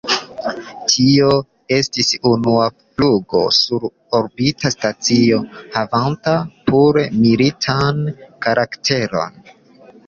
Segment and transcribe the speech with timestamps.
[0.91, 1.27] Tio
[1.77, 3.85] estis unua flugo sur
[4.21, 5.43] orbita stacio,
[5.77, 6.35] havanta
[6.73, 8.03] pure militan
[8.47, 9.43] karakteron.